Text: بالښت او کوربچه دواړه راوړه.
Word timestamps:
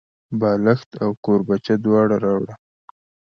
بالښت 0.39 0.89
او 1.03 1.11
کوربچه 1.23 1.73
دواړه 1.85 2.15
راوړه. 2.25 2.53